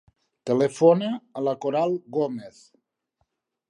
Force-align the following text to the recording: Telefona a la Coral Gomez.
Telefona 0.49 1.11
a 1.41 1.45
la 1.51 1.55
Coral 1.67 1.97
Gomez. 2.19 2.67